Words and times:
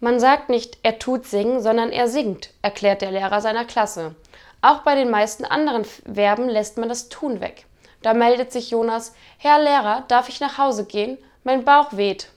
Man 0.00 0.20
sagt 0.20 0.48
nicht, 0.48 0.78
er 0.84 0.98
tut 0.98 1.26
singen, 1.26 1.60
sondern 1.60 1.90
er 1.90 2.06
singt, 2.06 2.50
erklärt 2.62 3.02
der 3.02 3.10
Lehrer 3.10 3.40
seiner 3.40 3.64
Klasse. 3.64 4.14
Auch 4.62 4.82
bei 4.82 4.94
den 4.94 5.10
meisten 5.10 5.44
anderen 5.44 5.84
Verben 5.84 6.48
lässt 6.48 6.78
man 6.78 6.88
das 6.88 7.08
Tun 7.08 7.40
weg. 7.40 7.66
Da 8.02 8.14
meldet 8.14 8.52
sich 8.52 8.70
Jonas, 8.70 9.12
Herr 9.38 9.58
Lehrer, 9.58 10.04
darf 10.06 10.28
ich 10.28 10.40
nach 10.40 10.56
Hause 10.56 10.84
gehen? 10.84 11.18
Mein 11.42 11.64
Bauch 11.64 11.96
weht. 11.96 12.28